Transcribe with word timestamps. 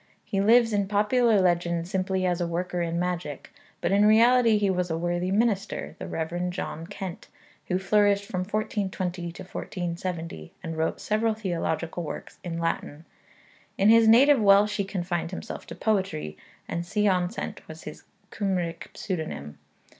He 0.25 0.41
lives 0.41 0.73
in 0.73 0.87
popular 0.87 1.39
legend 1.39 1.87
simply 1.87 2.25
as 2.25 2.41
a 2.41 2.47
worker 2.47 2.81
in 2.81 2.99
magic, 2.99 3.51
but 3.81 3.91
in 3.91 4.03
reality 4.03 4.57
he 4.57 4.67
was 4.71 4.89
a 4.89 4.97
worthy 4.97 5.29
minister, 5.29 5.95
the 5.99 6.07
Rev. 6.07 6.49
John 6.49 6.87
Kent, 6.87 7.27
who 7.67 7.77
flourished 7.77 8.25
from 8.25 8.39
1420 8.39 9.31
to 9.31 9.43
1470, 9.43 10.53
and 10.63 10.75
wrote 10.75 10.99
several 10.99 11.35
theological 11.35 12.01
works 12.01 12.39
in 12.43 12.57
Latin. 12.57 13.05
In 13.77 13.89
his 13.89 14.07
native 14.07 14.41
Welsh 14.41 14.77
he 14.77 14.85
confined 14.85 15.29
himself 15.29 15.67
to 15.67 15.75
poetry, 15.75 16.35
and 16.67 16.83
Sion 16.83 17.29
Cent 17.29 17.61
was 17.67 17.83
his 17.83 18.01
Cymric 18.31 18.89
pseudonym. 18.95 19.59